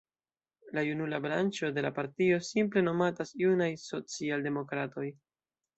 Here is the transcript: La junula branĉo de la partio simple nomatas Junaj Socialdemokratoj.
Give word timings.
La 0.77 0.83
junula 0.87 1.19
branĉo 1.25 1.69
de 1.77 1.83
la 1.87 1.93
partio 1.99 2.41
simple 2.49 2.85
nomatas 2.89 3.37
Junaj 3.45 3.73
Socialdemokratoj. 3.87 5.09